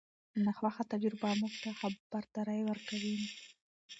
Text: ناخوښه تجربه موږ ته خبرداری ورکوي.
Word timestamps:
ناخوښه 0.43 0.83
تجربه 0.91 1.29
موږ 1.41 1.53
ته 1.63 1.69
خبرداری 1.79 2.59
ورکوي. 2.65 3.17